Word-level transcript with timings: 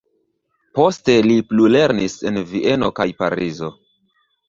Poste 0.79 1.17
li 1.27 1.37
plulernis 1.51 2.17
en 2.33 2.43
Vieno 2.55 2.93
kaj 3.01 3.11
Parizo. 3.25 3.75